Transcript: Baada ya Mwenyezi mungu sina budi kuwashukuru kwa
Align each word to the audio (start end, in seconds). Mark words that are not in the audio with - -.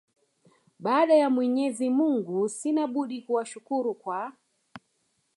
Baada 0.79 1.13
ya 1.15 1.29
Mwenyezi 1.29 1.89
mungu 1.89 2.49
sina 2.49 2.87
budi 2.87 3.21
kuwashukuru 3.21 3.93
kwa 3.93 4.33